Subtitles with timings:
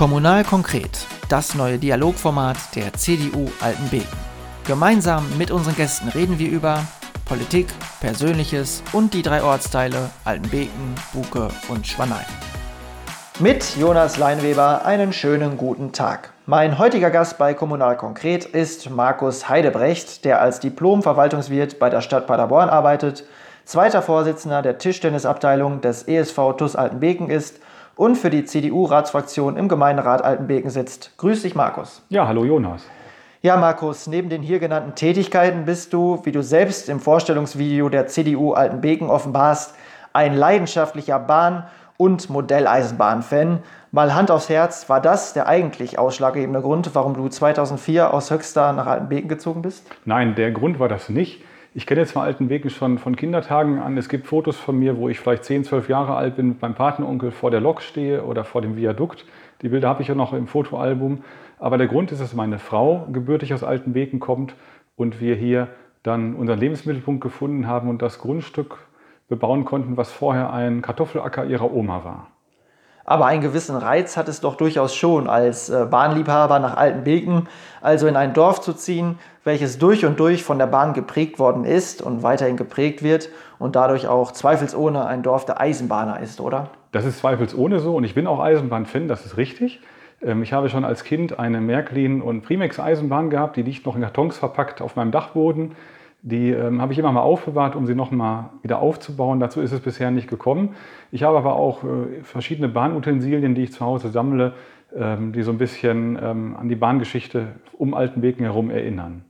[0.00, 4.08] Kommunal konkret, das neue Dialogformat der CDU Altenbeken.
[4.66, 6.86] Gemeinsam mit unseren Gästen reden wir über
[7.26, 7.66] Politik,
[8.00, 12.24] Persönliches und die drei Ortsteile Altenbeken, Buke und Schwanein.
[13.40, 16.32] Mit Jonas Leinweber einen schönen guten Tag.
[16.46, 22.26] Mein heutiger Gast bei Kommunal Konkret ist Markus Heidebrecht, der als Diplom-Verwaltungswirt bei der Stadt
[22.26, 23.26] Paderborn arbeitet,
[23.66, 27.60] zweiter Vorsitzender der Tischtennisabteilung des ESV TUS Altenbeken ist
[28.00, 31.12] und für die CDU-Ratsfraktion im Gemeinderat Altenbeken sitzt.
[31.18, 32.02] Grüß dich, Markus.
[32.08, 32.82] Ja, hallo Jonas.
[33.42, 38.06] Ja, Markus, neben den hier genannten Tätigkeiten bist du, wie du selbst im Vorstellungsvideo der
[38.06, 39.74] CDU Altenbeken offenbarst,
[40.14, 41.64] ein leidenschaftlicher Bahn-
[41.98, 43.58] und Modelleisenbahn-Fan.
[43.92, 48.72] Mal Hand aufs Herz, war das der eigentlich ausschlaggebende Grund, warum du 2004 aus Höxter
[48.72, 49.84] nach Altenbeken gezogen bist?
[50.06, 51.44] Nein, der Grund war das nicht.
[51.72, 53.96] Ich kenne jetzt mal Altenbeken schon von Kindertagen an.
[53.96, 57.30] Es gibt Fotos von mir, wo ich vielleicht 10, 12 Jahre alt bin, beim Patenonkel
[57.30, 59.24] vor der Lok stehe oder vor dem Viadukt.
[59.62, 61.22] Die Bilder habe ich ja noch im Fotoalbum.
[61.60, 64.56] Aber der Grund ist, dass meine Frau gebürtig aus Altenbeken kommt
[64.96, 65.68] und wir hier
[66.02, 68.78] dann unseren Lebensmittelpunkt gefunden haben und das Grundstück
[69.28, 72.26] bebauen konnten, was vorher ein Kartoffelacker ihrer Oma war.
[73.10, 77.48] Aber einen gewissen Reiz hat es doch durchaus schon, als äh, Bahnliebhaber nach Altenbeken,
[77.80, 81.64] also in ein Dorf zu ziehen, welches durch und durch von der Bahn geprägt worden
[81.64, 86.68] ist und weiterhin geprägt wird und dadurch auch zweifelsohne ein Dorf der Eisenbahner ist, oder?
[86.92, 89.80] Das ist zweifelsohne so und ich bin auch Eisenbahnfan, das ist richtig.
[90.22, 94.02] Ähm, ich habe schon als Kind eine Märklin- und Primex-Eisenbahn gehabt, die liegt noch in
[94.02, 95.72] Kartons verpackt auf meinem Dachboden.
[96.22, 99.40] Die ähm, habe ich immer mal aufbewahrt, um sie nochmal wieder aufzubauen.
[99.40, 100.74] Dazu ist es bisher nicht gekommen.
[101.10, 104.52] Ich habe aber auch äh, verschiedene Bahnutensilien, die ich zu Hause sammle,
[104.94, 107.48] ähm, die so ein bisschen ähm, an die Bahngeschichte
[107.78, 109.24] um Altenbeken herum erinnern.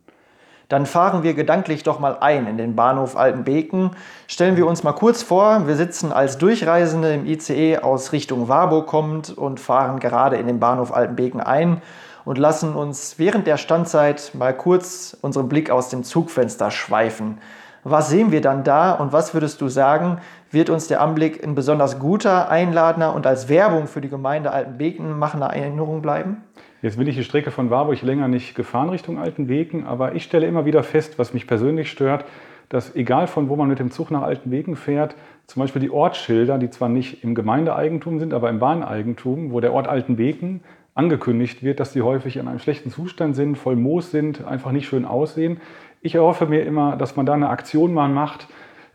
[0.71, 3.91] Dann fahren wir gedanklich doch mal ein in den Bahnhof Altenbeken.
[4.29, 8.87] Stellen wir uns mal kurz vor, wir sitzen als Durchreisende im ICE aus Richtung Warburg
[8.87, 11.83] kommend und fahren gerade in den Bahnhof Altenbeken ein
[12.25, 17.39] und lassen uns während der Standzeit mal kurz unseren Blick aus dem Zugfenster schweifen.
[17.83, 20.19] Was sehen wir dann da und was würdest du sagen,
[20.51, 25.19] wird uns der Anblick in besonders guter, einladender und als Werbung für die Gemeinde Altenbeken
[25.19, 26.39] machender Erinnerung bleiben?
[26.83, 30.47] Jetzt bin ich die Strecke von Warburg länger nicht gefahren Richtung Altenbeken, aber ich stelle
[30.47, 32.25] immer wieder fest, was mich persönlich stört,
[32.69, 35.15] dass egal von wo man mit dem Zug nach Altenbeken fährt,
[35.47, 39.73] zum Beispiel die Ortsschilder, die zwar nicht im Gemeindeeigentum sind, aber im Bahneigentum, wo der
[39.73, 40.63] Ort Altenbeken
[40.95, 44.87] angekündigt wird, dass die häufig in einem schlechten Zustand sind, voll Moos sind, einfach nicht
[44.87, 45.61] schön aussehen.
[46.03, 48.49] Ich erhoffe mir immer, dass man da eine Aktion mal macht.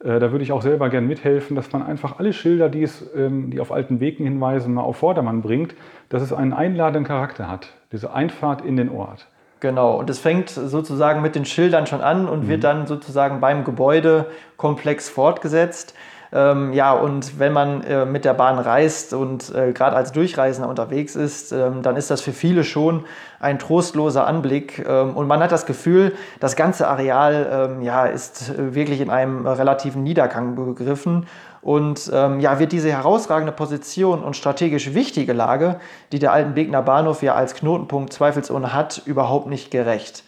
[0.03, 3.09] Äh, da würde ich auch selber gern mithelfen, dass man einfach alle Schilder, die, es,
[3.15, 5.75] ähm, die auf alten Wegen hinweisen, mal auf Vordermann bringt,
[6.09, 9.27] dass es einen einladenden Charakter hat, diese Einfahrt in den Ort.
[9.61, 12.47] Genau, und es fängt sozusagen mit den Schildern schon an und mhm.
[12.49, 15.95] wird dann sozusagen beim Gebäudekomplex fortgesetzt.
[16.35, 20.67] Ähm, ja, und wenn man äh, mit der Bahn reist und äh, gerade als Durchreisender
[20.69, 23.05] unterwegs ist, ähm, dann ist das für viele schon
[23.39, 24.85] ein trostloser Anblick.
[24.85, 29.47] Ähm, und man hat das Gefühl, das ganze Areal ähm, ja, ist wirklich in einem
[29.47, 31.25] relativen Niedergang begriffen.
[31.61, 35.79] Und ähm, ja, wird diese herausragende Position und strategisch wichtige Lage,
[36.11, 40.25] die der Altenbegner Bahnhof ja als Knotenpunkt zweifelsohne hat, überhaupt nicht gerecht.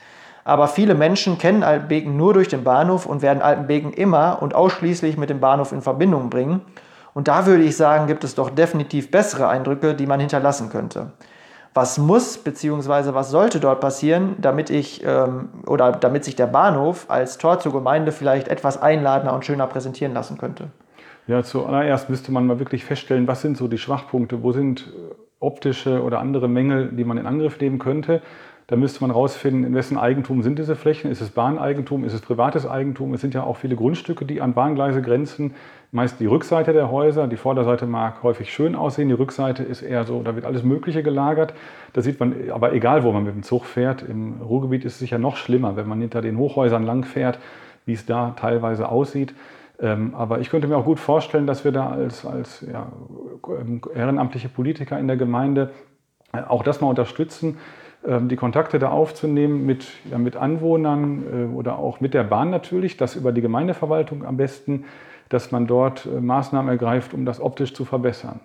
[0.47, 5.17] Aber viele Menschen kennen Altenbeken nur durch den Bahnhof und werden Altenbeken immer und ausschließlich
[5.17, 6.61] mit dem Bahnhof in Verbindung bringen.
[7.13, 11.11] Und da würde ich sagen, gibt es doch definitiv bessere Eindrücke, die man hinterlassen könnte.
[11.73, 13.13] Was muss bzw.
[13.13, 17.73] was sollte dort passieren, damit ich ähm, oder damit sich der Bahnhof als Tor zur
[17.73, 20.69] Gemeinde vielleicht etwas einladender und schöner präsentieren lassen könnte?
[21.27, 25.13] Ja, zuallererst müsste man mal wirklich feststellen, was sind so die Schwachpunkte, wo sind äh,
[25.41, 28.21] optische oder andere Mängel, die man in Angriff nehmen könnte.
[28.69, 31.09] Da müsste man herausfinden, in wessen Eigentum sind diese Flächen.
[31.09, 32.03] Ist es Bahneigentum?
[32.03, 33.13] Ist es privates Eigentum?
[33.13, 35.55] Es sind ja auch viele Grundstücke, die an Bahngleise grenzen.
[35.93, 37.27] Meist die Rückseite der Häuser.
[37.27, 39.07] Die Vorderseite mag häufig schön aussehen.
[39.07, 41.53] Die Rückseite ist eher so, da wird alles Mögliche gelagert.
[41.93, 44.99] Da sieht man, aber egal, wo man mit dem Zug fährt, im Ruhrgebiet ist es
[44.99, 47.39] sicher noch schlimmer, wenn man hinter den Hochhäusern lang fährt,
[47.85, 49.33] wie es da teilweise aussieht.
[49.79, 52.91] Ähm, aber ich könnte mir auch gut vorstellen, dass wir da als, als ja,
[53.95, 55.69] ehrenamtliche Politiker in der Gemeinde
[56.33, 57.57] äh, auch das mal unterstützen ähm,
[58.03, 62.97] die Kontakte da aufzunehmen mit, ja, mit Anwohnern äh, oder auch mit der Bahn natürlich,
[62.97, 64.85] das über die Gemeindeverwaltung am besten,
[65.29, 68.39] dass man dort äh, Maßnahmen ergreift, um das optisch zu verbessern.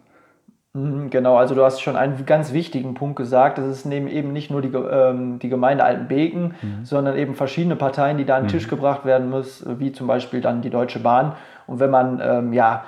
[0.74, 3.58] Mhm, genau, also du hast schon einen ganz wichtigen Punkt gesagt.
[3.58, 6.84] Das ist eben nicht nur die, ähm, die Gemeinde Altenbeken, mhm.
[6.84, 8.70] sondern eben verschiedene Parteien, die da an den Tisch mhm.
[8.70, 11.32] gebracht werden müssen, wie zum Beispiel dann die Deutsche Bahn.
[11.66, 12.84] Und wenn man ähm, ja,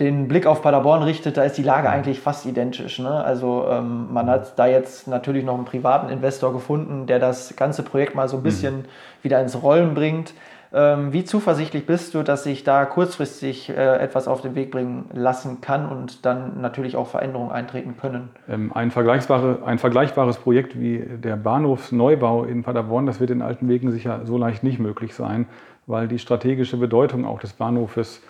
[0.00, 2.98] den Blick auf Paderborn richtet, da ist die Lage eigentlich fast identisch.
[2.98, 3.10] Ne?
[3.10, 7.84] Also ähm, man hat da jetzt natürlich noch einen privaten Investor gefunden, der das ganze
[7.84, 8.44] Projekt mal so ein mhm.
[8.44, 8.84] bisschen mhm.
[9.22, 10.34] wieder ins Rollen bringt.
[10.76, 15.08] Ähm, wie zuversichtlich bist du, dass sich da kurzfristig äh, etwas auf den Weg bringen
[15.12, 18.30] lassen kann und dann natürlich auch Veränderungen eintreten können?
[18.48, 23.68] Ähm, ein, vergleichbare, ein vergleichbares Projekt wie der Bahnhofsneubau in Paderborn, das wird in alten
[23.68, 25.46] Wegen sicher so leicht nicht möglich sein,
[25.86, 28.20] weil die strategische Bedeutung auch des Bahnhofes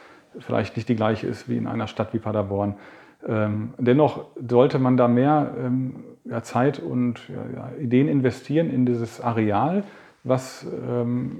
[0.40, 2.74] vielleicht nicht die gleiche ist wie in einer Stadt wie Paderborn.
[3.26, 5.94] Ähm, dennoch sollte man da mehr ähm,
[6.42, 7.20] Zeit und
[7.78, 9.84] Ideen investieren in dieses Areal,
[10.22, 11.38] was ähm,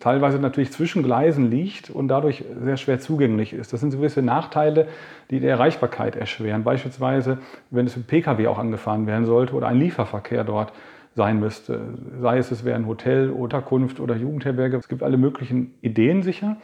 [0.00, 3.72] teilweise natürlich zwischen Gleisen liegt und dadurch sehr schwer zugänglich ist.
[3.72, 4.88] Das sind gewisse Nachteile,
[5.30, 6.62] die die Erreichbarkeit erschweren.
[6.62, 7.38] Beispielsweise,
[7.70, 10.72] wenn es mit Pkw auch angefahren werden sollte oder ein Lieferverkehr dort
[11.14, 11.80] sein müsste.
[12.20, 14.76] Sei es, es wäre ein Hotel, Unterkunft oder Jugendherberge.
[14.76, 16.58] Es gibt alle möglichen Ideen sicher.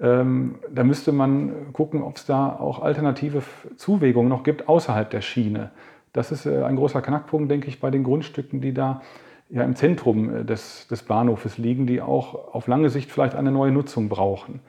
[0.00, 3.42] Ähm, da müsste man gucken, ob es da auch alternative
[3.76, 5.70] Zuwägungen noch gibt außerhalb der Schiene.
[6.12, 9.00] Das ist äh, ein großer Knackpunkt, denke ich, bei den Grundstücken, die da
[9.48, 13.50] ja im Zentrum äh, des, des Bahnhofes liegen, die auch auf lange Sicht vielleicht eine
[13.50, 14.60] neue Nutzung brauchen.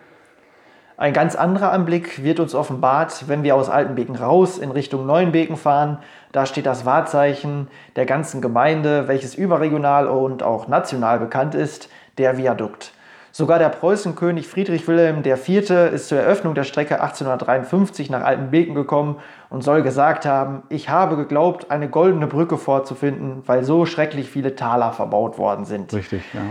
[1.00, 5.56] Ein ganz anderer Anblick wird uns offenbart, wenn wir aus Altenbeken raus in Richtung Neuenbeken
[5.56, 6.00] fahren.
[6.32, 12.38] Da steht das Wahrzeichen der ganzen Gemeinde, welches überregional und auch national bekannt ist, der
[12.38, 12.94] Viadukt.
[13.38, 15.70] Sogar der Preußenkönig Friedrich Wilhelm IV.
[15.94, 19.18] ist zur Eröffnung der Strecke 1853 nach Altenbeken gekommen
[19.52, 24.56] und soll gesagt haben, ich habe geglaubt, eine goldene Brücke vorzufinden, weil so schrecklich viele
[24.56, 25.94] Taler verbaut worden sind.
[25.94, 26.42] Richtig, ja.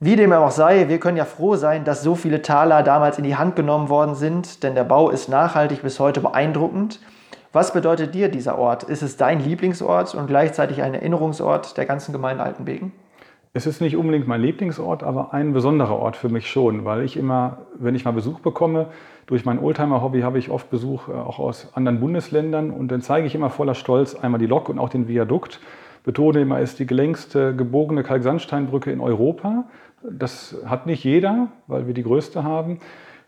[0.00, 3.24] Wie dem auch sei, wir können ja froh sein, dass so viele Taler damals in
[3.24, 6.98] die Hand genommen worden sind, denn der Bau ist nachhaltig bis heute beeindruckend.
[7.52, 8.82] Was bedeutet dir dieser Ort?
[8.82, 12.90] Ist es dein Lieblingsort und gleichzeitig ein Erinnerungsort der ganzen Gemeinde Altenbeken?
[13.54, 17.18] Es ist nicht unbedingt mein Lieblingsort, aber ein besonderer Ort für mich schon, weil ich
[17.18, 18.86] immer, wenn ich mal Besuch bekomme,
[19.26, 23.26] durch mein Oldtimer-Hobby habe ich oft Besuch äh, auch aus anderen Bundesländern und dann zeige
[23.26, 25.60] ich immer voller Stolz einmal die Lok und auch den Viadukt.
[26.02, 29.64] Betone immer, es ist die gelängste gebogene Kalksandsteinbrücke in Europa.
[30.02, 32.78] Das hat nicht jeder, weil wir die größte haben.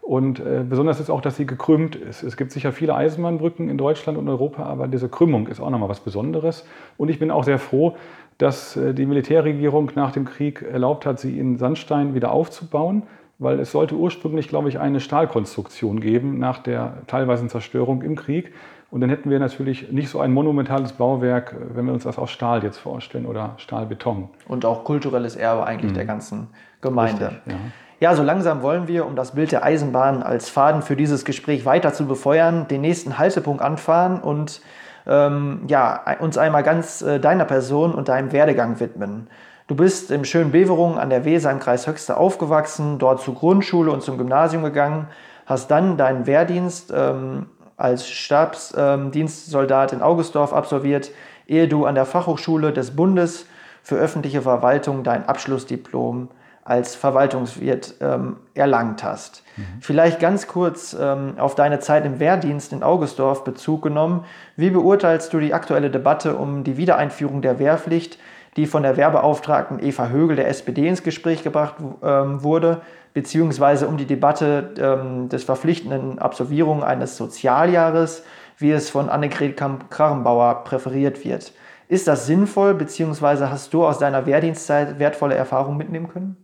[0.05, 2.23] Und äh, besonders ist auch, dass sie gekrümmt ist.
[2.23, 5.89] Es gibt sicher viele Eisenbahnbrücken in Deutschland und Europa, aber diese Krümmung ist auch nochmal
[5.89, 6.67] was Besonderes.
[6.99, 7.97] Und ich bin auch sehr froh,
[8.37, 13.05] dass äh, die Militärregierung nach dem Krieg erlaubt hat, sie in Sandstein wieder aufzubauen,
[13.39, 18.53] weil es sollte ursprünglich, glaube ich, eine Stahlkonstruktion geben nach der teilweisen Zerstörung im Krieg.
[18.91, 22.19] Und dann hätten wir natürlich nicht so ein monumentales Bauwerk, äh, wenn wir uns das
[22.19, 24.29] aus Stahl jetzt vorstellen oder Stahlbeton.
[24.49, 25.97] Und auch kulturelles Erbe eigentlich mhm.
[25.97, 26.49] der ganzen
[26.83, 27.29] Gemeinde.
[27.29, 27.59] Richtig, ja.
[28.01, 31.65] Ja, so langsam wollen wir, um das Bild der Eisenbahn als Faden für dieses Gespräch
[31.65, 34.61] weiter zu befeuern, den nächsten Haltepunkt anfahren und
[35.07, 39.29] ähm, ja, uns einmal ganz äh, deiner Person und deinem Werdegang widmen.
[39.69, 43.93] Du bist im schönen Beverungen an der Weser im Kreis Höxter aufgewachsen, dort zur Grundschule
[43.93, 45.07] und zum Gymnasium gegangen,
[45.47, 47.47] hast dann deinen Wehrdienst ähm,
[47.77, 51.13] als Stabsdienstsoldat ähm, in Augustdorf absolviert,
[51.47, 53.47] ehe du an der Fachhochschule des Bundes
[53.83, 56.29] für öffentliche Verwaltung dein Abschlussdiplom
[56.65, 59.43] als Verwaltungswirt ähm, erlangt hast.
[59.57, 59.63] Mhm.
[59.81, 64.25] Vielleicht ganz kurz ähm, auf deine Zeit im Wehrdienst in Augustdorf Bezug genommen.
[64.57, 68.19] Wie beurteilst du die aktuelle Debatte um die Wiedereinführung der Wehrpflicht,
[68.57, 72.81] die von der Wehrbeauftragten Eva Högel der SPD ins Gespräch gebracht ähm, wurde,
[73.13, 78.25] beziehungsweise um die Debatte ähm, des verpflichtenden Absolvierung eines Sozialjahres,
[78.57, 79.61] wie es von Annegret
[79.91, 81.53] Krachenbauer präferiert wird?
[81.89, 86.37] Ist das sinnvoll, beziehungsweise hast du aus deiner Wehrdienstzeit wertvolle Erfahrungen mitnehmen können?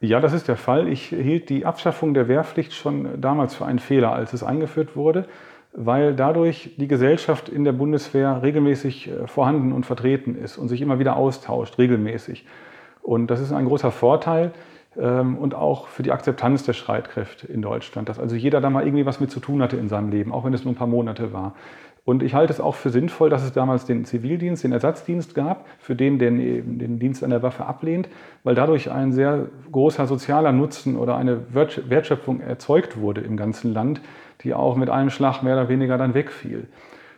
[0.00, 0.88] Ja, das ist der Fall.
[0.88, 5.26] Ich hielt die Abschaffung der Wehrpflicht schon damals für einen Fehler, als es eingeführt wurde,
[5.72, 10.80] weil dadurch die Gesellschaft in der Bundeswehr regelmäßig äh, vorhanden und vertreten ist und sich
[10.80, 12.44] immer wieder austauscht, regelmäßig.
[13.00, 14.50] Und das ist ein großer Vorteil
[14.98, 18.84] ähm, und auch für die Akzeptanz der Streitkräfte in Deutschland, dass also jeder da mal
[18.84, 20.88] irgendwie was mit zu tun hatte in seinem Leben, auch wenn es nur ein paar
[20.88, 21.54] Monate war.
[22.04, 25.66] Und ich halte es auch für sinnvoll, dass es damals den Zivildienst, den Ersatzdienst gab,
[25.78, 28.08] für den, der den Dienst an der Waffe ablehnt,
[28.42, 34.00] weil dadurch ein sehr großer sozialer Nutzen oder eine Wertschöpfung erzeugt wurde im ganzen Land,
[34.42, 36.66] die auch mit einem Schlag mehr oder weniger dann wegfiel.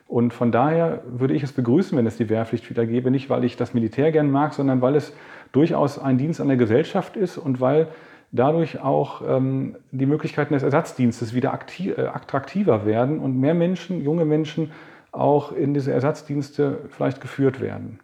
[0.07, 3.43] Und von daher würde ich es begrüßen, wenn es die Wehrpflicht wieder gäbe, nicht weil
[3.43, 5.17] ich das Militär gern mag, sondern weil es
[5.53, 7.89] durchaus ein Dienst an der Gesellschaft ist und weil
[8.35, 14.03] dadurch auch ähm, die Möglichkeiten des Ersatzdienstes wieder aktiv, äh, attraktiver werden und mehr Menschen,
[14.03, 14.73] junge Menschen
[15.13, 18.01] auch in diese Ersatzdienste vielleicht geführt werden.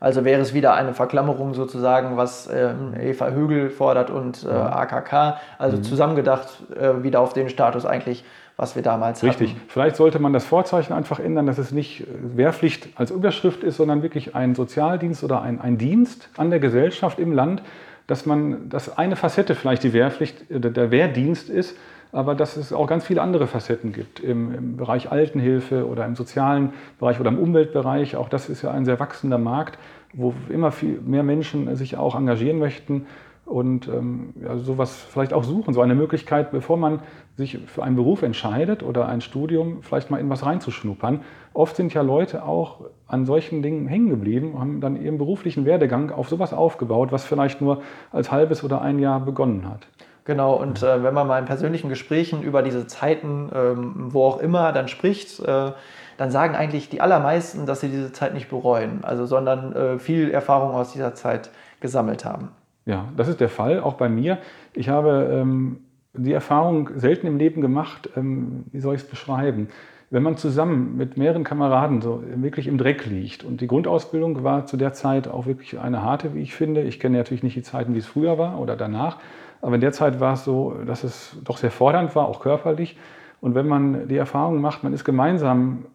[0.00, 5.38] Also wäre es wieder eine Verklammerung sozusagen, was ähm, Eva Högel fordert und äh, AKK,
[5.58, 5.82] also mhm.
[5.82, 6.48] zusammengedacht
[6.78, 8.24] äh, wieder auf den Status eigentlich,
[8.56, 9.48] was wir damals Richtig.
[9.48, 9.56] hatten.
[9.56, 9.72] Richtig.
[9.72, 13.76] Vielleicht sollte man das Vorzeichen einfach ändern, dass es nicht äh, Wehrpflicht als Überschrift ist,
[13.76, 17.62] sondern wirklich ein Sozialdienst oder ein, ein Dienst an der Gesellschaft im Land,
[18.06, 21.76] dass man, dass eine Facette vielleicht die Wehrpflicht, äh, der Wehrdienst ist,
[22.12, 26.14] aber dass es auch ganz viele andere Facetten gibt im, im, Bereich Altenhilfe oder im
[26.14, 28.14] sozialen Bereich oder im Umweltbereich.
[28.16, 29.78] Auch das ist ja ein sehr wachsender Markt,
[30.12, 33.06] wo immer viel mehr Menschen sich auch engagieren möchten.
[33.46, 37.00] Und ähm, ja, sowas vielleicht auch suchen, so eine Möglichkeit, bevor man
[37.36, 41.20] sich für einen Beruf entscheidet oder ein Studium, vielleicht mal in was reinzuschnuppern.
[41.52, 46.10] Oft sind ja Leute auch an solchen Dingen hängen geblieben, haben dann ihren beruflichen Werdegang
[46.10, 47.82] auf sowas aufgebaut, was vielleicht nur
[48.12, 49.86] als halbes oder ein Jahr begonnen hat.
[50.24, 54.38] Genau, und äh, wenn man mal in persönlichen Gesprächen über diese Zeiten, ähm, wo auch
[54.38, 55.72] immer, dann spricht, äh,
[56.16, 60.30] dann sagen eigentlich die allermeisten, dass sie diese Zeit nicht bereuen, also sondern äh, viel
[60.30, 62.48] Erfahrung aus dieser Zeit gesammelt haben.
[62.86, 64.38] Ja, das ist der Fall, auch bei mir.
[64.74, 65.78] Ich habe ähm,
[66.12, 69.68] die Erfahrung selten im Leben gemacht, ähm, wie soll ich es beschreiben?
[70.10, 74.66] Wenn man zusammen mit mehreren Kameraden so wirklich im Dreck liegt und die Grundausbildung war
[74.66, 76.82] zu der Zeit auch wirklich eine harte, wie ich finde.
[76.82, 79.18] Ich kenne natürlich nicht die Zeiten, wie es früher war oder danach,
[79.60, 82.98] aber in der Zeit war es so, dass es doch sehr fordernd war, auch körperlich.
[83.40, 85.86] Und wenn man die Erfahrung macht, man ist gemeinsam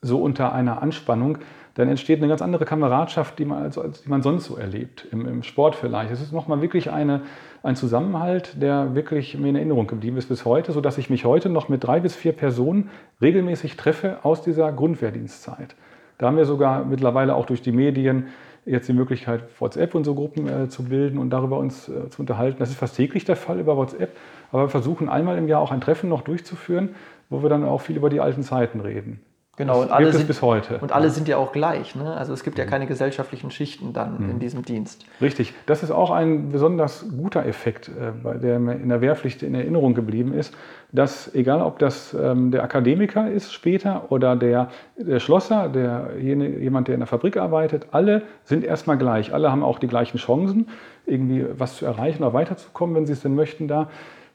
[0.00, 1.38] so unter einer Anspannung,
[1.78, 5.06] dann entsteht eine ganz andere Kameradschaft, die man, als, als die man sonst so erlebt,
[5.12, 6.10] im, im Sport vielleicht.
[6.10, 7.20] Es ist nochmal wirklich eine,
[7.62, 11.48] ein Zusammenhalt, der wirklich mir in Erinnerung geblieben ist bis heute, sodass ich mich heute
[11.48, 12.90] noch mit drei bis vier Personen
[13.22, 15.76] regelmäßig treffe aus dieser Grundwehrdienstzeit.
[16.18, 18.26] Da haben wir sogar mittlerweile auch durch die Medien
[18.66, 22.22] jetzt die Möglichkeit, WhatsApp und so Gruppen äh, zu bilden und darüber uns äh, zu
[22.22, 22.58] unterhalten.
[22.58, 24.16] Das ist fast täglich der Fall über WhatsApp,
[24.50, 26.96] aber wir versuchen einmal im Jahr auch ein Treffen noch durchzuführen,
[27.30, 29.20] wo wir dann auch viel über die alten Zeiten reden.
[29.58, 30.78] Genau, und alle, sind, bis heute.
[30.78, 31.96] und alle sind ja auch gleich.
[31.96, 32.16] Ne?
[32.16, 32.70] Also es gibt ja mhm.
[32.70, 34.30] keine gesellschaftlichen Schichten dann mhm.
[34.30, 35.04] in diesem Dienst.
[35.20, 35.52] Richtig.
[35.66, 39.94] Das ist auch ein besonders guter Effekt, äh, der mir in der Wehrpflicht in Erinnerung
[39.94, 40.54] geblieben ist,
[40.92, 46.86] dass egal ob das ähm, der Akademiker ist später oder der, der Schlosser, der, jemand,
[46.86, 49.34] der in der Fabrik arbeitet, alle sind erstmal gleich.
[49.34, 50.68] Alle haben auch die gleichen Chancen,
[51.04, 53.88] irgendwie was zu erreichen oder weiterzukommen, wenn sie es denn möchten da.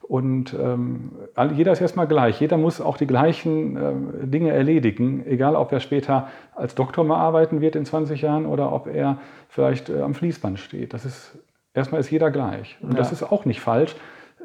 [0.06, 1.12] Und ähm,
[1.54, 2.40] jeder ist erstmal gleich.
[2.40, 7.16] Jeder muss auch die gleichen äh, Dinge erledigen, egal ob er später als Doktor mal
[7.16, 9.18] arbeiten wird in 20 Jahren oder ob er
[9.48, 10.92] vielleicht äh, am Fließband steht.
[10.92, 11.38] Das ist,
[11.72, 12.76] erstmal ist jeder gleich.
[12.82, 12.98] Und ja.
[12.98, 13.96] das ist auch nicht falsch,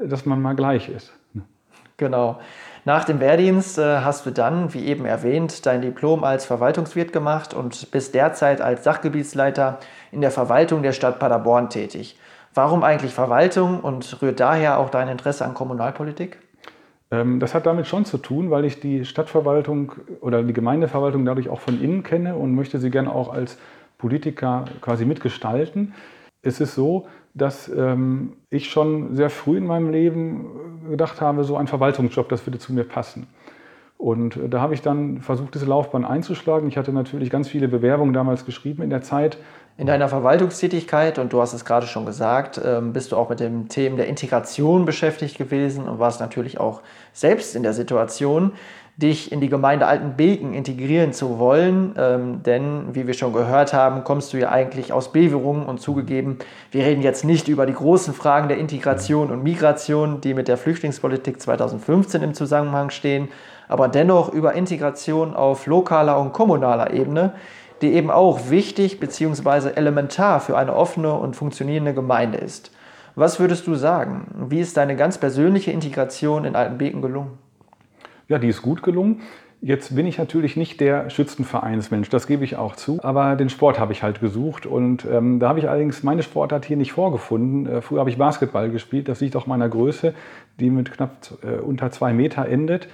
[0.01, 1.13] dass man mal gleich ist.
[1.97, 2.39] Genau.
[2.85, 7.53] Nach dem Wehrdienst äh, hast du dann, wie eben erwähnt, dein Diplom als Verwaltungswirt gemacht
[7.53, 9.79] und bist derzeit als Sachgebietsleiter
[10.13, 12.17] in der Verwaltung der Stadt Paderborn tätig.
[12.59, 16.39] Warum eigentlich Verwaltung und rührt daher auch dein Interesse an Kommunalpolitik?
[17.09, 21.47] Ähm, das hat damit schon zu tun, weil ich die Stadtverwaltung oder die Gemeindeverwaltung dadurch
[21.47, 23.57] auch von innen kenne und möchte sie gerne auch als
[23.97, 25.93] Politiker quasi mitgestalten.
[26.41, 31.55] Es ist so, dass ähm, ich schon sehr früh in meinem Leben gedacht habe, so
[31.55, 33.27] ein Verwaltungsjob, das würde zu mir passen.
[34.00, 36.70] Und äh, da habe ich dann versucht, diese Laufbahn einzuschlagen.
[36.70, 39.38] Ich hatte natürlich ganz viele Bewerbungen damals geschrieben in der Zeit,
[39.77, 43.41] in deiner Verwaltungstätigkeit, und du hast es gerade schon gesagt, ähm, bist du auch mit
[43.41, 48.53] dem Thema der Integration beschäftigt gewesen und warst natürlich auch selbst in der Situation,
[48.96, 51.94] dich in die Gemeinde Altenbeken integrieren zu wollen.
[51.98, 56.39] Ähm, denn, wie wir schon gehört haben, kommst du ja eigentlich aus Beverungen und zugegeben,
[56.72, 60.58] wir reden jetzt nicht über die großen Fragen der Integration und Migration, die mit der
[60.58, 63.29] Flüchtlingspolitik 2015 im Zusammenhang stehen,
[63.69, 67.33] aber dennoch über Integration auf lokaler und kommunaler Ebene
[67.81, 69.71] die eben auch wichtig bzw.
[69.75, 72.71] elementar für eine offene und funktionierende Gemeinde ist.
[73.15, 74.27] Was würdest du sagen?
[74.49, 77.31] Wie ist deine ganz persönliche Integration in Altenbeken gelungen?
[78.27, 79.21] Ja, die ist gut gelungen.
[79.61, 82.99] Jetzt bin ich natürlich nicht der Schützenvereinsmensch, das gebe ich auch zu.
[83.03, 86.63] Aber den Sport habe ich halt gesucht und ähm, da habe ich allerdings meine Sportart
[86.63, 87.65] hier nicht vorgefunden.
[87.65, 90.13] Äh, früher habe ich Basketball gespielt, das liegt auch meiner Größe,
[90.61, 91.11] die mit knapp
[91.43, 92.88] äh, unter zwei Meter endet.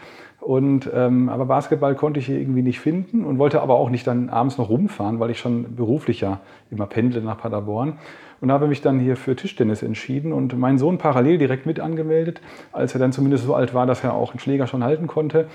[0.46, 4.06] Und, ähm, aber Basketball konnte ich hier irgendwie nicht finden und wollte aber auch nicht
[4.06, 7.94] dann abends noch rumfahren, weil ich schon beruflich ja immer pendle nach Paderborn.
[8.42, 12.42] Und habe mich dann hier für Tischtennis entschieden und meinen Sohn parallel direkt mit angemeldet,
[12.74, 15.48] als er dann zumindest so alt war, dass er auch einen Schläger schon halten konnte.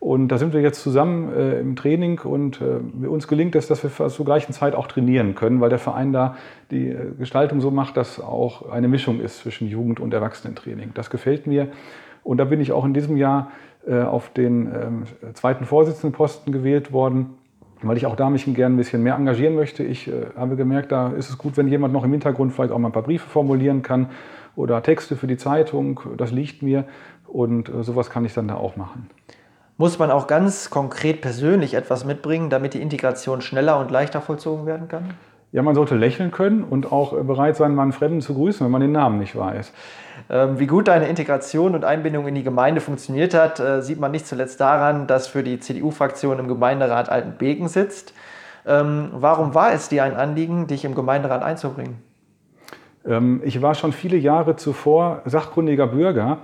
[0.00, 3.82] Und da sind wir jetzt zusammen äh, im Training und äh, uns gelingt es, dass
[3.82, 6.36] wir zur gleichen Zeit auch trainieren können, weil der Verein da
[6.70, 10.92] die äh, Gestaltung so macht, dass auch eine Mischung ist zwischen Jugend- und Erwachsenentraining.
[10.94, 11.68] Das gefällt mir.
[12.24, 13.50] Und da bin ich auch in diesem Jahr
[13.94, 15.02] auf den ähm,
[15.34, 17.34] zweiten Vorsitzendenposten gewählt worden,
[17.82, 19.84] weil ich auch da mich gerne ein bisschen mehr engagieren möchte.
[19.84, 22.78] Ich äh, habe gemerkt, da ist es gut, wenn jemand noch im Hintergrund vielleicht auch
[22.78, 24.10] mal ein paar Briefe formulieren kann
[24.56, 26.00] oder Texte für die Zeitung.
[26.16, 26.84] Das liegt mir
[27.26, 29.08] und äh, sowas kann ich dann da auch machen.
[29.76, 34.66] Muss man auch ganz konkret persönlich etwas mitbringen, damit die Integration schneller und leichter vollzogen
[34.66, 35.14] werden kann?
[35.52, 38.72] Ja, man sollte lächeln können und auch bereit sein, mal einen Fremden zu grüßen, wenn
[38.72, 39.72] man den Namen nicht weiß.
[40.30, 44.10] Ähm, wie gut deine Integration und Einbindung in die Gemeinde funktioniert hat, äh, sieht man
[44.10, 48.12] nicht zuletzt daran, dass für die CDU-Fraktion im Gemeinderat Altenbeken sitzt.
[48.66, 51.96] Ähm, warum war es dir ein Anliegen, dich im Gemeinderat einzubringen?
[53.06, 56.38] Ähm, ich war schon viele Jahre zuvor sachkundiger Bürger.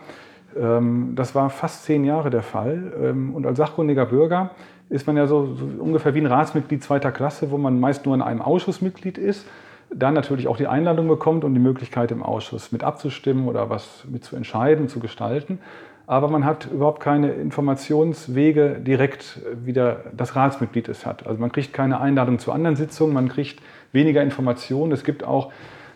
[1.17, 2.93] Das war fast zehn Jahre der Fall.
[3.35, 4.53] Und als sachkundiger Bürger
[4.89, 8.15] ist man ja so, so, ungefähr wie ein Ratsmitglied zweiter Klasse, wo man meist nur
[8.15, 9.47] in einem Ausschuss Mitglied ist.
[9.93, 14.05] Da natürlich auch die Einladung bekommt und die Möglichkeit im Ausschuss mit abzustimmen oder was
[14.09, 15.59] mit zu entscheiden, zu gestalten.
[16.07, 21.27] Aber man hat überhaupt keine Informationswege direkt, wie der, das Ratsmitglied es hat.
[21.27, 23.61] Also man kriegt keine Einladung zu anderen Sitzungen, man kriegt
[23.93, 24.93] weniger Informationen.
[24.93, 25.51] Es gibt auch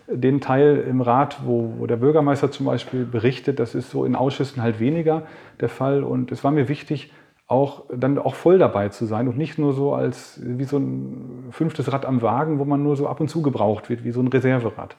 [0.07, 4.15] den Teil im Rat, wo, wo, der Bürgermeister zum Beispiel berichtet, das ist so in
[4.15, 5.23] Ausschüssen halt weniger
[5.59, 6.03] der Fall.
[6.03, 7.11] Und es war mir wichtig,
[7.49, 11.47] auch dann auch voll dabei zu sein und nicht nur so als wie so ein
[11.49, 14.21] fünftes Rad am Wagen, wo man nur so ab und zu gebraucht wird, wie so
[14.21, 14.95] ein Reserverad.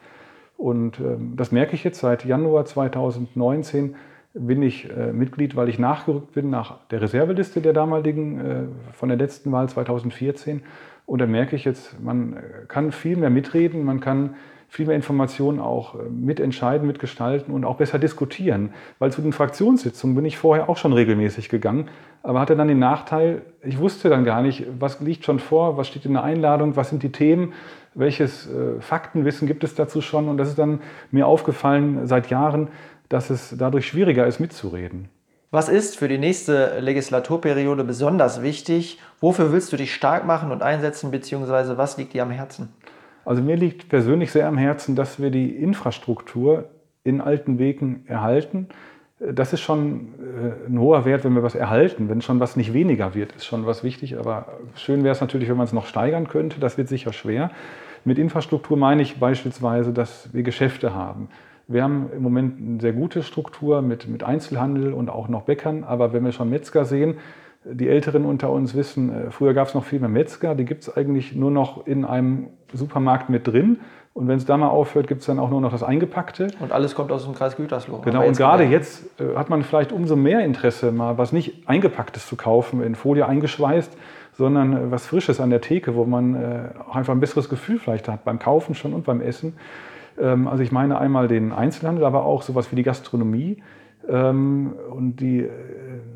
[0.57, 3.95] Und äh, das merke ich jetzt seit Januar 2019
[4.33, 9.07] bin ich äh, Mitglied, weil ich nachgerückt bin nach der Reserveliste der damaligen, äh, von
[9.07, 10.61] der letzten Wahl 2014.
[11.05, 14.35] Und da merke ich jetzt, man kann viel mehr mitreden, man kann
[14.71, 18.73] viel mehr Informationen auch äh, mitentscheiden, mitgestalten und auch besser diskutieren.
[18.99, 21.89] Weil zu den Fraktionssitzungen bin ich vorher auch schon regelmäßig gegangen,
[22.23, 25.89] aber hatte dann den Nachteil, ich wusste dann gar nicht, was liegt schon vor, was
[25.89, 27.51] steht in der Einladung, was sind die Themen,
[27.95, 30.29] welches äh, Faktenwissen gibt es dazu schon.
[30.29, 30.79] Und das ist dann
[31.11, 32.69] mir aufgefallen seit Jahren,
[33.09, 35.09] dass es dadurch schwieriger ist, mitzureden.
[35.49, 38.99] Was ist für die nächste Legislaturperiode besonders wichtig?
[39.19, 42.69] Wofür willst du dich stark machen und einsetzen, beziehungsweise was liegt dir am Herzen?
[43.25, 46.65] Also mir liegt persönlich sehr am Herzen, dass wir die Infrastruktur
[47.03, 48.67] in alten Wegen erhalten.
[49.19, 52.09] Das ist schon äh, ein hoher Wert, wenn wir was erhalten.
[52.09, 54.17] Wenn schon was nicht weniger wird, ist schon was wichtig.
[54.17, 56.59] Aber schön wäre es natürlich, wenn man es noch steigern könnte.
[56.59, 57.51] Das wird sicher schwer.
[58.03, 61.29] Mit Infrastruktur meine ich beispielsweise, dass wir Geschäfte haben.
[61.67, 65.83] Wir haben im Moment eine sehr gute Struktur mit, mit Einzelhandel und auch noch Bäckern.
[65.83, 67.15] Aber wenn wir schon Metzger sehen,
[67.63, 70.81] die Älteren unter uns wissen, äh, früher gab es noch viel mehr Metzger, die gibt
[70.81, 73.79] es eigentlich nur noch in einem Supermarkt mit drin.
[74.13, 76.47] Und wenn es da mal aufhört, gibt es dann auch nur noch das Eingepackte.
[76.59, 77.99] Und alles kommt aus dem Kreis Gütersloh.
[77.99, 82.27] Genau, und gerade jetzt äh, hat man vielleicht umso mehr Interesse, mal was nicht Eingepacktes
[82.27, 83.95] zu kaufen, in Folie eingeschweißt,
[84.33, 87.79] sondern äh, was Frisches an der Theke, wo man äh, auch einfach ein besseres Gefühl
[87.79, 89.53] vielleicht hat, beim Kaufen schon und beim Essen.
[90.19, 93.63] Ähm, also ich meine einmal den Einzelhandel, aber auch sowas wie die Gastronomie
[94.09, 95.47] ähm, und die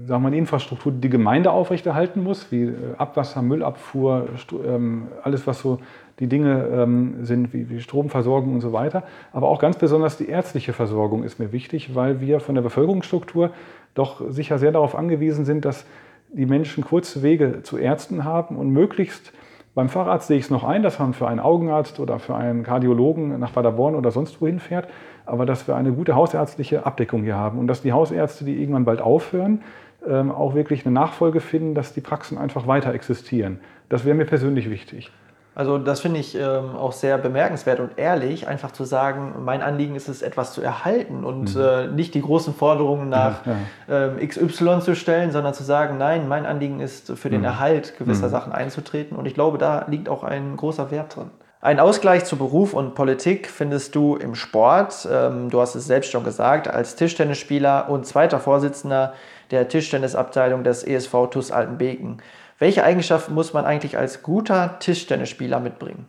[0.06, 4.28] sagen wir, die Infrastruktur, die die Gemeinde aufrechterhalten muss, wie Abwasser, Müllabfuhr,
[4.66, 5.80] ähm, alles, was so
[6.20, 9.04] die Dinge ähm, sind, wie, wie Stromversorgung und so weiter.
[9.34, 13.52] Aber auch ganz besonders die ärztliche Versorgung ist mir wichtig, weil wir von der Bevölkerungsstruktur
[13.94, 15.86] doch sicher sehr darauf angewiesen sind, dass
[16.32, 19.34] die Menschen kurze Wege zu Ärzten haben und möglichst
[19.74, 22.64] beim Facharzt sehe ich es noch ein, dass man für einen Augenarzt oder für einen
[22.64, 24.88] Kardiologen nach Paderborn oder sonst wohin fährt,
[25.26, 28.86] aber dass wir eine gute hausärztliche Abdeckung hier haben und dass die Hausärzte, die irgendwann
[28.86, 29.64] bald aufhören,
[30.08, 33.60] ähm, auch wirklich eine Nachfolge finden, dass die Praxen einfach weiter existieren.
[33.90, 35.12] Das wäre mir persönlich wichtig.
[35.56, 39.96] Also das finde ich ähm, auch sehr bemerkenswert und ehrlich, einfach zu sagen, mein Anliegen
[39.96, 41.62] ist es, etwas zu erhalten und mhm.
[41.62, 44.08] äh, nicht die großen Forderungen nach ja.
[44.08, 47.46] Ähm, XY zu stellen, sondern zu sagen, nein, mein Anliegen ist, für den mhm.
[47.46, 48.32] Erhalt gewisser mhm.
[48.32, 49.18] Sachen einzutreten.
[49.18, 51.32] Und ich glaube, da liegt auch ein großer Wert drin.
[51.62, 55.08] Ein Ausgleich zu Beruf und Politik findest du im Sport.
[55.10, 59.14] Ähm, du hast es selbst schon gesagt, als Tischtennisspieler und zweiter Vorsitzender
[59.52, 62.22] der Tischtennisabteilung des ESV TuS Altenbeken.
[62.58, 66.06] Welche Eigenschaften muss man eigentlich als guter Tischtennisspieler mitbringen?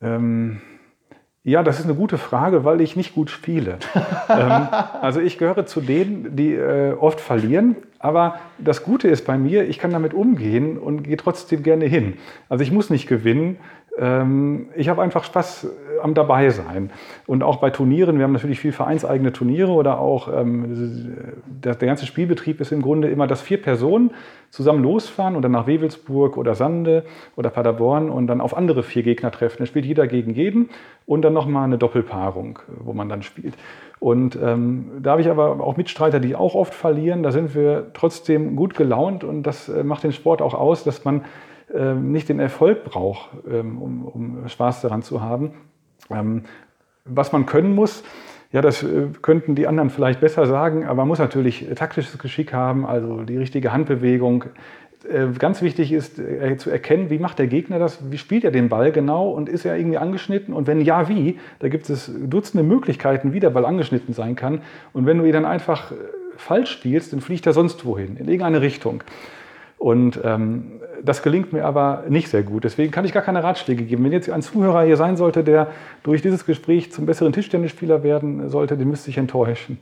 [0.00, 0.60] Ähm,
[1.42, 3.78] ja, das ist eine gute Frage, weil ich nicht gut spiele.
[4.30, 4.68] ähm,
[5.02, 7.76] also ich gehöre zu denen, die äh, oft verlieren.
[7.98, 12.14] Aber das Gute ist bei mir, ich kann damit umgehen und gehe trotzdem gerne hin.
[12.48, 13.58] Also ich muss nicht gewinnen.
[13.98, 15.68] Ähm, ich habe einfach Spaß
[16.02, 16.90] am Dabeisein.
[17.26, 22.06] Und auch bei Turnieren, wir haben natürlich viel vereinseigene Turniere oder auch ähm, der, ganze
[22.06, 24.10] Spielbetrieb ist im Grunde immer, dass vier Personen
[24.50, 27.04] zusammen losfahren und dann nach Wewelsburg oder Sande
[27.36, 29.56] oder Paderborn und dann auf andere vier Gegner treffen.
[29.60, 30.68] Da spielt jeder gegen jeden
[31.06, 33.54] und dann nochmal eine Doppelpaarung, wo man dann spielt.
[34.00, 37.22] Und ähm, da habe ich aber auch Mitstreiter, die auch oft verlieren.
[37.22, 41.04] Da sind wir trotzdem gut gelaunt und das äh, macht den Sport auch aus, dass
[41.04, 41.24] man
[41.94, 45.52] nicht den Erfolg braucht, ähm, um, um, Spaß daran zu haben.
[46.10, 46.42] Ähm,
[47.04, 48.04] was man können muss,
[48.52, 52.52] ja, das äh, könnten die anderen vielleicht besser sagen, aber man muss natürlich taktisches Geschick
[52.52, 54.44] haben, also die richtige Handbewegung.
[55.10, 56.16] Äh, ganz wichtig ist
[56.58, 59.64] zu erkennen, wie macht der Gegner das, wie spielt er den Ball genau und ist
[59.64, 63.64] er irgendwie angeschnitten und wenn ja, wie, da gibt es Dutzende Möglichkeiten, wie der Ball
[63.64, 64.60] angeschnitten sein kann
[64.92, 65.92] und wenn du ihn dann einfach
[66.36, 69.02] falsch spielst, dann fliegt er sonst wohin, in irgendeine Richtung.
[69.78, 72.64] Und ähm, das gelingt mir aber nicht sehr gut.
[72.64, 74.04] Deswegen kann ich gar keine Ratschläge geben.
[74.04, 75.68] Wenn jetzt ein Zuhörer hier sein sollte, der
[76.02, 79.78] durch dieses Gespräch zum besseren Tischtennisspieler werden sollte, den müsste ich enttäuschen.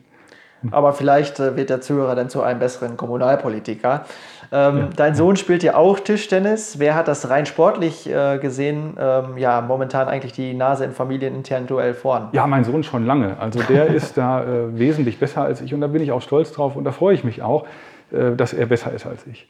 [0.70, 4.04] Aber vielleicht äh, wird der Zuhörer dann zu einem besseren Kommunalpolitiker.
[4.52, 4.88] Ähm, ja.
[4.94, 6.78] Dein Sohn spielt ja auch Tischtennis.
[6.78, 8.96] Wer hat das rein sportlich äh, gesehen?
[8.98, 12.28] Ähm, ja, momentan eigentlich die Nase im familieninternen Duell vorn.
[12.32, 13.38] Ja, mein Sohn schon lange.
[13.40, 16.52] Also der ist da äh, wesentlich besser als ich und da bin ich auch stolz
[16.52, 17.66] drauf und da freue ich mich auch,
[18.12, 19.48] äh, dass er besser ist als ich.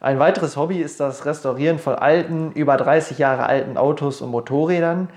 [0.00, 5.10] Ein weiteres Hobby ist das Restaurieren von alten, über 30 Jahre alten Autos und Motorrädern.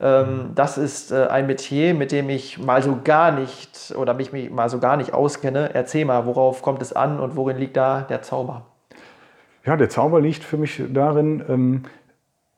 [0.00, 4.32] Ähm, das ist äh, ein Metier, mit dem ich mal so gar nicht oder mich
[4.50, 5.74] mal so gar nicht auskenne.
[5.74, 8.62] Erzähl mal, worauf kommt es an und worin liegt da der Zauber?
[9.66, 11.82] Ja, der Zauber liegt für mich darin, ähm,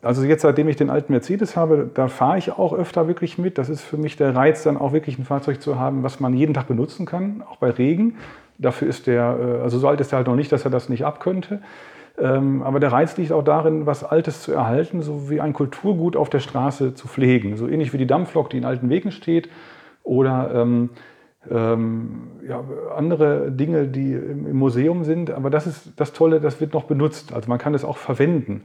[0.03, 3.59] also jetzt seitdem ich den alten Mercedes habe, da fahre ich auch öfter wirklich mit.
[3.59, 6.35] Das ist für mich der Reiz, dann auch wirklich ein Fahrzeug zu haben, was man
[6.35, 8.19] jeden Tag benutzen kann, auch bei Regen.
[8.63, 10.89] Dafür ist der, äh, also so alt ist er halt noch nicht, dass er das
[10.89, 11.61] nicht abkönnte.
[12.19, 16.17] Ähm, aber der Reiz liegt auch darin, was Altes zu erhalten, so wie ein Kulturgut
[16.17, 17.57] auf der Straße zu pflegen.
[17.57, 19.49] So ähnlich wie die Dampflok, die in alten Wegen steht,
[20.05, 20.91] oder ähm,
[21.51, 22.63] ähm, ja,
[22.95, 25.31] andere Dinge, die im Museum sind.
[25.31, 27.33] Aber das ist das Tolle, das wird noch benutzt.
[27.33, 28.63] Also man kann es auch verwenden.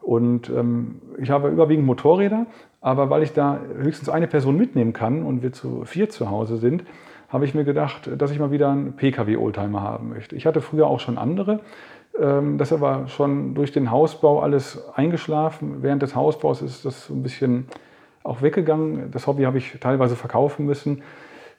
[0.00, 2.46] Und ähm, ich habe überwiegend Motorräder,
[2.80, 6.56] aber weil ich da höchstens eine Person mitnehmen kann und wir zu vier zu Hause
[6.56, 6.84] sind,
[7.30, 10.36] habe ich mir gedacht, dass ich mal wieder einen Pkw-Oldtimer haben möchte.
[10.36, 11.60] Ich hatte früher auch schon andere.
[12.18, 15.82] Ähm, das aber schon durch den Hausbau alles eingeschlafen.
[15.82, 17.66] Während des Hausbaus ist das ein bisschen
[18.24, 19.10] auch weggegangen.
[19.12, 21.02] Das Hobby habe ich teilweise verkaufen müssen.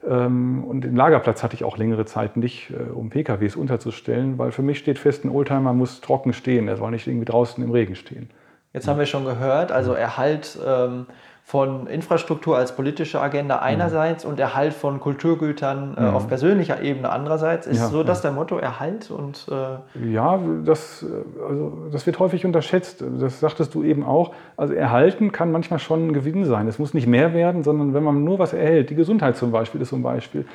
[0.07, 4.51] Ähm, und den Lagerplatz hatte ich auch längere Zeit nicht, äh, um PKWs unterzustellen, weil
[4.51, 7.71] für mich steht fest, ein Oldtimer muss trocken stehen, er soll nicht irgendwie draußen im
[7.71, 8.29] Regen stehen.
[8.73, 11.05] Jetzt haben wir schon gehört, also Erhalt ähm,
[11.51, 14.29] von Infrastruktur als politische Agenda einerseits mhm.
[14.29, 16.15] und Erhalt von Kulturgütern äh, mhm.
[16.15, 17.67] auf persönlicher Ebene andererseits.
[17.67, 18.29] Ist ja, so das ja.
[18.29, 19.11] der Motto, Erhalt?
[19.11, 21.05] Und, äh ja, das,
[21.45, 23.03] also, das wird häufig unterschätzt.
[23.19, 24.33] Das sagtest du eben auch.
[24.55, 26.69] Also erhalten kann manchmal schon ein Gewinn sein.
[26.69, 29.81] Es muss nicht mehr werden, sondern wenn man nur was erhält, die Gesundheit zum Beispiel
[29.81, 30.45] ist zum Beispiel.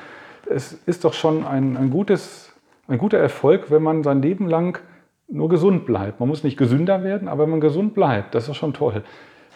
[0.49, 2.55] Es ist doch schon ein, ein, gutes,
[2.87, 4.79] ein guter Erfolg, wenn man sein Leben lang
[5.27, 6.19] nur gesund bleibt.
[6.19, 9.03] Man muss nicht gesünder werden, aber wenn man gesund bleibt, das ist schon toll.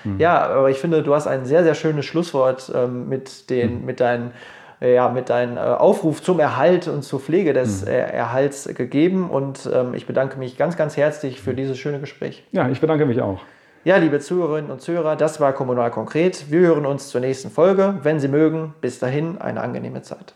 [0.03, 0.19] Mhm.
[0.19, 3.85] Ja, aber ich finde, du hast ein sehr, sehr schönes Schlusswort ähm, mit, den, mhm.
[3.85, 4.31] mit deinen
[4.81, 7.89] ja, mit deinem äh, Aufruf zum Erhalt und zur Pflege des mhm.
[7.89, 9.29] äh, Erhalts gegeben.
[9.29, 12.43] Und ähm, ich bedanke mich ganz, ganz herzlich für dieses schöne Gespräch.
[12.51, 13.41] Ja, ich bedanke mich auch.
[13.83, 16.51] Ja, liebe Zuhörerinnen und Zuhörer, das war Kommunal Konkret.
[16.51, 17.95] Wir hören uns zur nächsten Folge.
[18.03, 20.35] Wenn Sie mögen, bis dahin eine angenehme Zeit.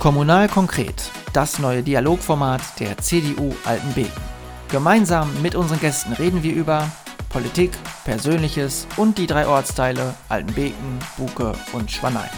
[0.00, 4.35] Kommunal Konkret, das neue Dialogformat der CDU Altenbeken.
[4.68, 6.90] Gemeinsam mit unseren Gästen reden wir über
[7.28, 7.70] Politik,
[8.04, 12.30] Persönliches und die drei Ortsteile Altenbeken, Buke und Schwanein.